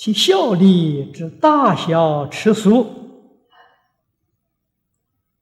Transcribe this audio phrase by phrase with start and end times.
[0.00, 2.86] 其效力之大小尺数，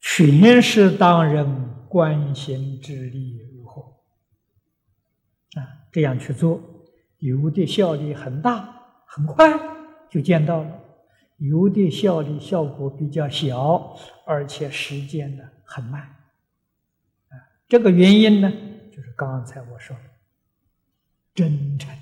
[0.00, 3.82] 全是当人关心之力如何
[5.60, 5.62] 啊？
[5.92, 6.60] 这样去做，
[7.18, 9.48] 有的效力很大，很快
[10.10, 10.70] 就见到了；
[11.36, 16.02] 有的效力效果比较小，而且时间呢很慢。
[16.02, 17.38] 啊，
[17.68, 18.52] 这个原因呢，
[18.90, 20.02] 就是刚才我说的
[21.32, 21.96] 真诚。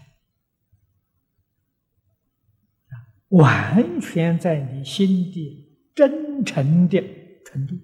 [3.37, 7.03] 完全在你心底真诚的
[7.45, 7.75] 程度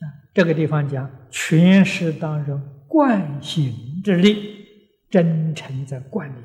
[0.00, 2.58] 啊，这个地方讲全是当中
[2.88, 4.66] 惯行之力，
[5.10, 6.42] 真诚在惯里，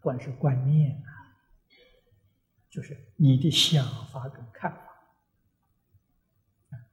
[0.00, 1.10] 惯是观念啊，
[2.70, 4.80] 就是你的想法跟看法，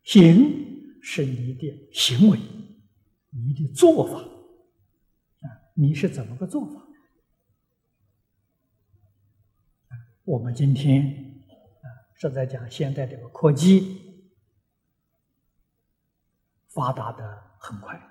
[0.04, 2.38] 行是你的行为，
[3.30, 4.35] 你的做法。
[5.78, 6.82] 你是怎么个做法？
[10.24, 11.44] 我们今天
[11.82, 14.24] 啊是在讲现在这个科技
[16.70, 18.02] 发达的很快，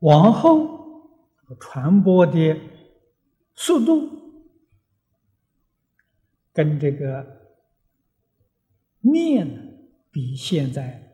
[0.00, 1.10] 往后
[1.58, 2.60] 传播的
[3.54, 4.44] 速度
[6.52, 7.56] 跟这个
[9.00, 11.05] 面比现在。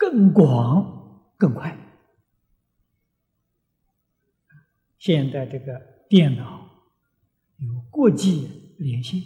[0.00, 1.76] 更广、更快。
[4.96, 6.70] 现在这个电脑
[7.58, 9.20] 有国际连线，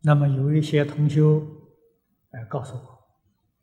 [0.00, 1.46] 那么有一些同修
[2.30, 2.80] 来告诉我，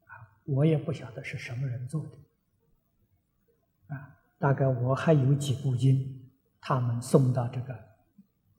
[0.06, 0.14] 啊，
[0.46, 7.76] 我也不晓得是什么人做的，啊，大概我还有几部经，他们送到这个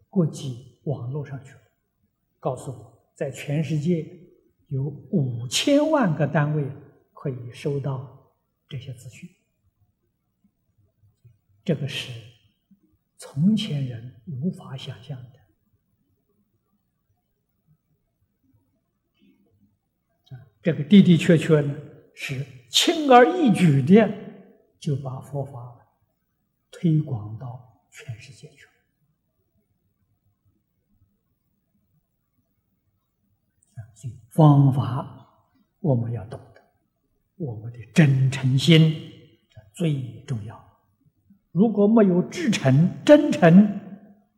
[0.09, 1.61] 国际网络上去了。
[2.39, 4.09] 告诉我，在全世界
[4.69, 6.65] 有五千万个单位
[7.13, 8.33] 可以收到
[8.69, 9.29] 这些资讯，
[11.65, 12.13] 这个是
[13.19, 15.41] 从前人无法想象的。
[20.63, 21.75] 这个的的确确呢，
[22.15, 24.09] 是轻而易举的
[24.79, 25.75] 就把佛法
[26.71, 28.70] 推广到全世界去了
[34.09, 34.11] 了。
[34.31, 35.29] 方法
[35.81, 36.63] 我们要懂得，
[37.37, 38.95] 我们的真诚心
[39.75, 40.63] 最重要。
[41.53, 43.81] 如果没有至诚、真诚，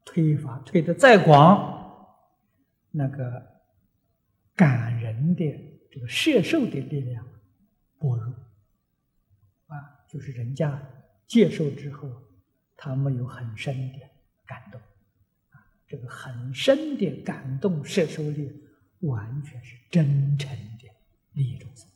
[0.05, 2.07] 推法推的再广，
[2.91, 3.43] 那个
[4.57, 5.45] 感人的
[5.91, 7.25] 这个摄受的力量
[7.99, 8.35] 薄弱
[9.67, 9.77] 啊，
[10.09, 10.81] 就是人家
[11.27, 12.09] 接受之后，
[12.77, 13.99] 他没有很深的
[14.47, 14.81] 感动
[15.51, 18.51] 啊，这个很深的感动摄受力。
[19.03, 20.89] 完全是真诚的
[21.33, 21.87] 利益众生。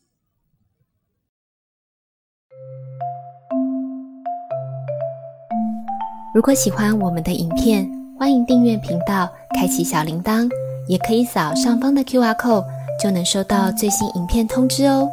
[6.35, 10.51] 如果喜欢我们的影片，欢迎订阅频道，开启小铃铛，
[10.89, 12.67] 也可以扫上方的 Q R code，
[13.01, 15.09] 就能收到最新影片通知哦。